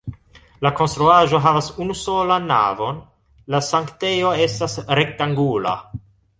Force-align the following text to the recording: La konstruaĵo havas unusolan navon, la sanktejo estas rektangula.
La 0.65 0.69
konstruaĵo 0.77 1.41
havas 1.47 1.67
unusolan 1.85 2.49
navon, 2.53 2.99
la 3.57 3.63
sanktejo 3.69 4.35
estas 4.49 4.81
rektangula. 5.03 5.79